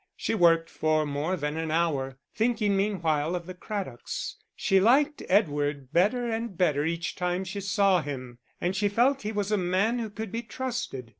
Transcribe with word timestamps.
She 0.15 0.33
worked 0.33 0.67
for 0.71 1.05
more 1.05 1.35
than 1.37 1.57
an 1.57 1.69
hour, 1.69 2.17
thinking 2.33 2.75
meanwhile 2.75 3.35
of 3.35 3.45
the 3.45 3.53
Craddocks; 3.53 4.35
she 4.55 4.79
liked 4.79 5.21
Edward 5.29 5.93
better 5.93 6.25
and 6.27 6.57
better 6.57 6.83
each 6.83 7.13
time 7.15 7.43
she 7.43 7.61
saw 7.61 8.01
him, 8.01 8.39
and 8.59 8.75
she 8.75 8.89
felt 8.89 9.21
he 9.21 9.31
was 9.31 9.51
a 9.51 9.57
man 9.57 9.99
who 9.99 10.09
could 10.09 10.31
be 10.31 10.41
trusted. 10.41 11.09